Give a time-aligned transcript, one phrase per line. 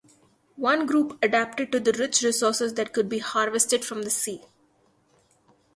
[0.55, 4.41] One group adapted to the rich resources that could be harvested from the sea.